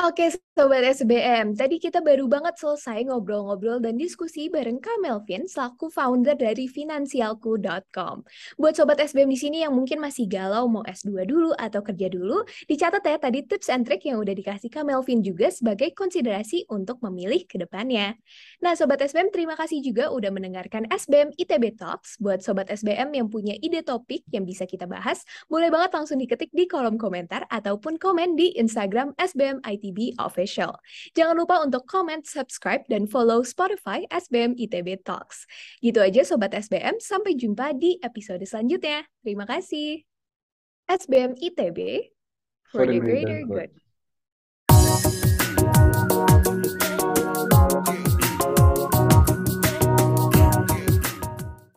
Oke, 0.01 0.33
Sobat 0.57 0.81
SBM. 0.81 1.53
Tadi 1.53 1.77
kita 1.77 2.01
baru 2.01 2.25
banget 2.25 2.57
selesai 2.57 3.05
ngobrol-ngobrol 3.05 3.77
dan 3.77 3.93
diskusi 3.93 4.49
bareng 4.49 4.81
Kak 4.81 4.97
Melvin, 5.05 5.45
selaku 5.45 5.93
founder 5.93 6.33
dari 6.33 6.65
Finansialku.com. 6.65 8.25
Buat 8.57 8.73
Sobat 8.73 8.97
SBM 8.97 9.29
di 9.29 9.37
sini 9.37 9.57
yang 9.61 9.77
mungkin 9.77 10.01
masih 10.01 10.25
galau 10.25 10.65
mau 10.65 10.81
S2 10.81 11.29
dulu 11.29 11.53
atau 11.53 11.85
kerja 11.85 12.09
dulu, 12.09 12.41
dicatat 12.65 13.05
ya 13.05 13.21
tadi 13.21 13.45
tips 13.45 13.69
and 13.69 13.85
trick 13.85 14.01
yang 14.09 14.17
udah 14.17 14.33
dikasih 14.33 14.73
Kak 14.73 14.81
Melvin 14.81 15.21
juga 15.21 15.53
sebagai 15.53 15.93
konsiderasi 15.93 16.65
untuk 16.73 16.97
memilih 17.05 17.45
ke 17.45 17.61
depannya. 17.61 18.17
Nah, 18.65 18.73
Sobat 18.73 18.97
SBM, 18.97 19.29
terima 19.29 19.53
kasih 19.53 19.77
juga 19.77 20.09
udah 20.09 20.33
mendengarkan 20.33 20.89
SBM 20.89 21.37
ITB 21.37 21.77
Talks. 21.77 22.17
Buat 22.17 22.41
Sobat 22.41 22.73
SBM 22.73 23.13
yang 23.13 23.29
punya 23.29 23.53
ide 23.61 23.85
topik 23.85 24.25
yang 24.33 24.41
bisa 24.41 24.65
kita 24.65 24.89
bahas, 24.89 25.21
boleh 25.45 25.69
banget 25.69 25.93
langsung 25.93 26.17
diketik 26.17 26.49
di 26.49 26.65
kolom 26.65 26.97
komentar 26.97 27.45
ataupun 27.53 28.01
komen 28.01 28.33
di 28.33 28.57
Instagram 28.57 29.13
SBM 29.21 29.61
ITB 29.61 29.82
ITB 29.83 30.15
Official. 30.15 30.79
Jangan 31.11 31.35
lupa 31.35 31.59
untuk 31.59 31.83
comment, 31.83 32.23
subscribe, 32.23 32.87
dan 32.87 33.03
follow 33.03 33.43
Spotify 33.43 34.07
SBM 34.07 34.55
ITB 34.55 35.03
Talks. 35.03 35.43
Gitu 35.83 35.99
aja 35.99 36.23
Sobat 36.23 36.55
SBM, 36.55 37.03
sampai 37.03 37.35
jumpa 37.35 37.75
di 37.75 37.99
episode 37.99 38.39
selanjutnya. 38.47 39.03
Terima 39.19 39.43
kasih. 39.43 40.07
SBM 40.87 41.35
ITB 41.35 42.11
for, 42.71 42.83
for 42.83 42.85
the 42.87 42.99
greater 43.03 43.43
good. 43.43 43.75
good. 43.75 43.82